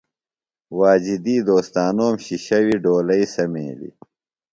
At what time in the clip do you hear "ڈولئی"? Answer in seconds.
2.83-3.25